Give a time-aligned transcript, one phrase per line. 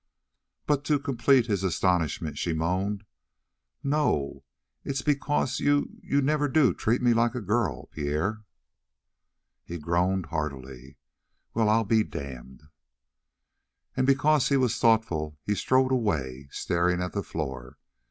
[0.65, 3.05] But to complete his astonishment she moaned: "N n
[3.91, 4.43] no!
[4.83, 7.39] It's b b because you you n n never do t treat me like a
[7.39, 8.41] g g girl, P P Pierre!"
[9.63, 10.97] He groaned heartily:
[11.53, 12.63] "Well, I'll be damned!"
[13.95, 17.77] And because he was thoughtful he strode away, staring at the floor.